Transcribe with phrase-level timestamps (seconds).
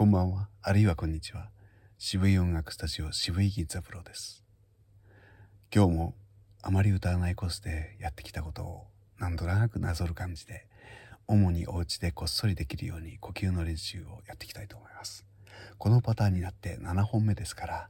[0.00, 1.50] こんばんは、あるいはこんにちは。
[1.98, 4.42] 渋い音楽スタジオ渋い銀座プロです。
[5.70, 6.14] 今日も
[6.62, 8.86] あまり歌わないコースでやってきたことを
[9.18, 10.66] なんとなくなぞる感じで、
[11.26, 15.26] 主にお家でこっそりできるように呼吸の練習をやっていきたいと思います。
[15.76, 17.88] このパターンになって7本目ですから、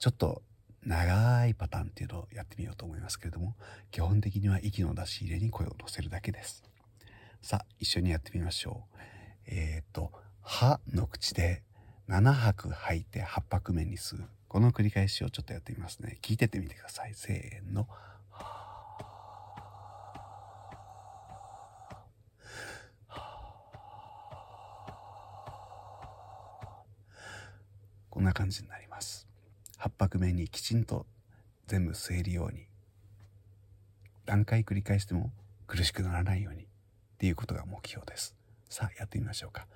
[0.00, 0.42] ちょっと
[0.84, 3.54] 長いパターンっていうのをやってみようと思いますけれども、
[3.92, 6.64] 基本的には息の出し入れに声を乗せるだけです。
[7.40, 8.98] さあ、一緒にやってみましょう。
[9.46, 10.10] えー、っと、
[10.42, 11.62] 歯の口で
[12.08, 14.28] 7拍吐いて8拍目に吸う。
[14.48, 16.18] この繰り返しをちょっとやってみますね。
[16.20, 17.14] 聞いてってみてください。
[17.14, 17.88] せーの。
[28.10, 29.26] こんな感じになります。
[29.78, 31.06] 8拍目にきちんと
[31.66, 32.66] 全部吸えるように
[34.26, 35.32] 何回繰り返しても
[35.66, 36.66] 苦しくならないようにっ
[37.18, 38.36] ていうことが目標です。
[38.68, 39.66] さあやってみましょうか。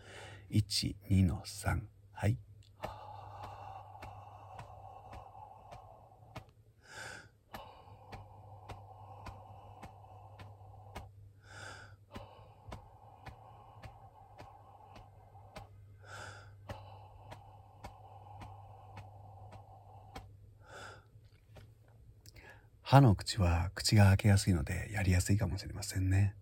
[0.51, 1.81] 12の3
[2.13, 2.39] はい。
[22.89, 26.37] 歯の口は口が開けやすいのでやりやすいかもしれませんね。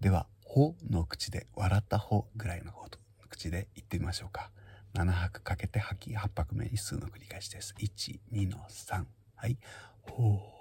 [0.00, 2.98] では、ほの口で笑ったほぐらいのほと。
[3.36, 4.50] 口で言ってみましょうか。
[4.94, 7.74] 7拍かけて吐き、8拍目に数の繰り返しです。
[7.78, 9.04] 1、2の3。
[9.36, 9.58] はい。
[10.10, 10.56] ほう。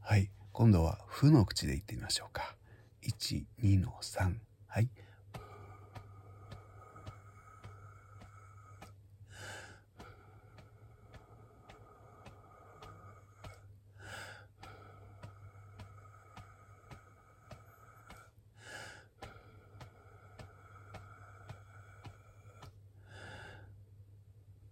[0.00, 0.30] はい。
[0.52, 2.55] 今度は、ふの口で言ってみましょうか。
[3.06, 4.34] 1、2の3。
[4.66, 4.88] はい。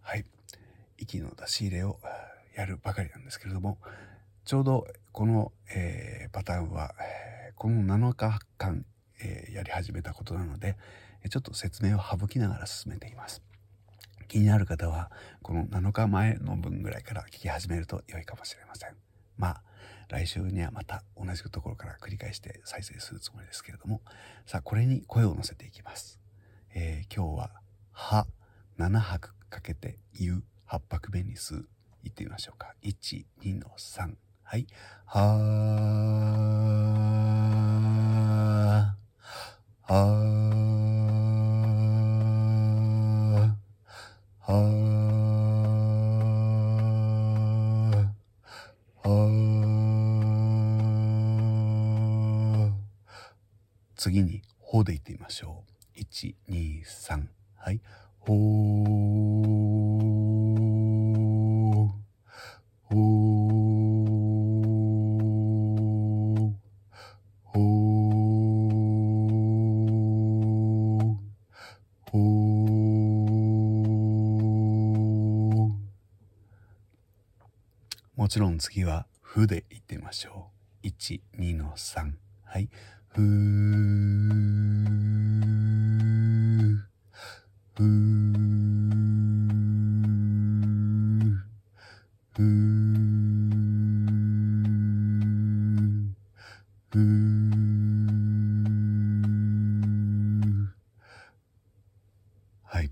[0.01, 0.25] はい。
[0.97, 1.99] 息の出し入れを
[2.57, 3.77] やるばかりなんですけれども、
[4.43, 7.24] ちょうどこの、えー、パターンは、えー、
[7.55, 8.85] この7日間、
[9.21, 10.75] えー、やり始めたことなので、
[11.29, 13.41] ちょっと説明を省きながら進めています。
[14.27, 15.09] 気になる方は、
[15.41, 18.95] この7日前の分ぐらいから聞き始めると良いかもしれません。
[19.37, 19.63] まあ、
[20.09, 24.01] 来週にはまた同じところから繰り返して再生するつもりですけれども、
[24.45, 26.19] さあ、これに声を乗せていきます。
[26.73, 27.51] えー、今日は、
[27.91, 28.27] は、
[28.77, 31.69] 7拍かけて言う、8拍目に吸う、
[32.03, 32.73] 言ってみましょうか。
[32.83, 34.15] 1、2の3。
[34.43, 34.67] はい。
[35.05, 35.74] はー。
[54.05, 55.63] 次に、ほで言ってみましょ
[55.97, 55.99] う。
[55.99, 57.25] 1、2、3。
[57.55, 57.81] はい。
[58.19, 58.37] ほー。
[62.85, 62.95] ほー。
[78.15, 80.51] もちろん次は、ふで言ってみましょ
[80.83, 80.87] う。
[80.87, 82.13] 1、2の3。
[82.43, 82.69] はい。
[83.15, 83.23] ふー。
[87.75, 87.85] ふー。
[92.33, 92.45] ふー。
[96.91, 97.01] ふー。
[102.63, 102.91] はい。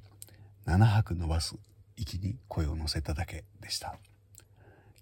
[0.66, 1.57] 7拍伸ばす
[1.97, 3.97] 息に声を乗せただけでした。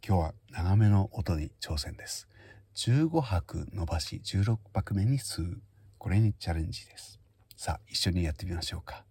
[0.03, 2.27] 今日は長めの音に挑戦です。
[2.75, 5.61] 15拍伸ばし16拍目に吸う。
[5.97, 7.19] これにチャレンジです。
[7.57, 9.03] さあ、一緒にやってみましょうか。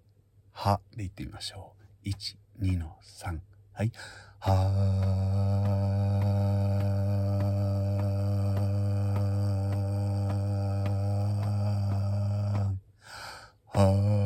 [0.52, 1.74] はで言ってみましょ
[2.04, 2.08] う。
[2.08, 3.38] 1、2の3。
[3.72, 3.92] はい。
[4.40, 13.78] はー。
[13.78, 14.19] はー。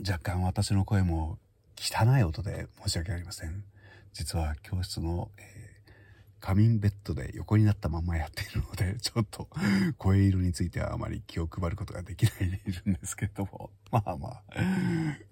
[0.00, 1.38] 若干私の声も
[1.76, 3.64] 汚い音で申し訳ありません。
[4.12, 5.92] 実は教室の、えー、
[6.40, 9.48] 仮眠ベッドで横になったままやっているので、 ちょっと
[9.96, 14.42] 声色についてはあまり気を配ることができないでいるんですけども、 まあまあ、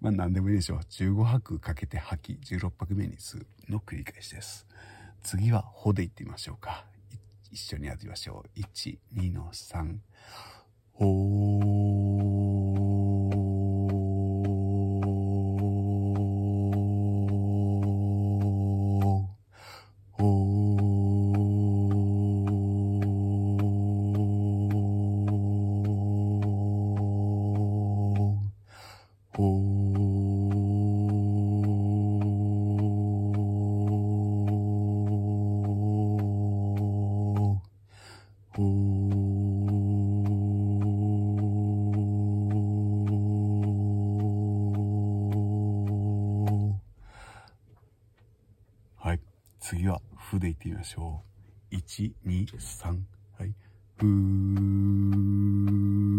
[0.00, 0.78] まあ何でもいいでしょう。
[0.78, 4.66] 15拍かけて吐き、16拍目に吸うの繰り返しです。
[5.22, 6.86] 次は、ほでいってみましょうか。
[7.50, 8.60] 一緒にやってみましょう。
[8.60, 9.98] 1、2の3。
[10.92, 11.25] ほー。
[29.38, 29.42] は
[49.12, 49.20] い
[49.60, 51.20] 次は、ふでいってみましょ
[51.70, 51.74] う。
[51.76, 52.98] 1、2、3。
[53.38, 53.54] はい。
[53.98, 56.15] ふー。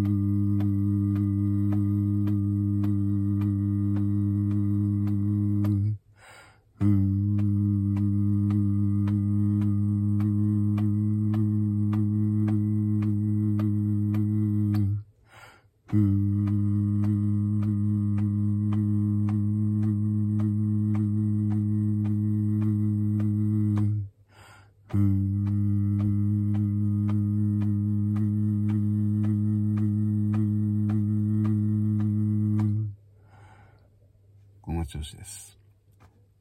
[34.88, 35.60] 調子です。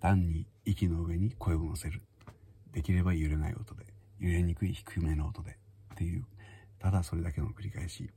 [0.00, 2.00] 単に息の上に声を乗せる。
[2.72, 3.84] できれば揺れない音で、
[4.20, 5.58] 揺れにくい低めの音で
[5.94, 6.24] っていう、
[6.78, 8.08] ただそれだけの繰り返し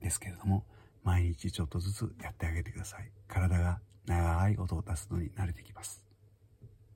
[0.00, 0.64] ですけれども、
[1.02, 3.10] 毎日ちょっとずつやってあげてください。
[3.26, 6.04] 体が長い音を出すのに慣れてきます。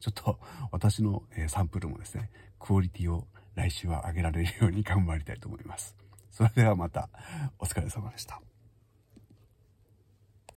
[0.01, 0.39] ちょっと
[0.73, 5.95] 私の、サンプルもですね、クオリティを来週は上げられるように頑張りたいと思います。
[6.31, 7.09] それではまた
[7.59, 8.41] お疲れ様でした。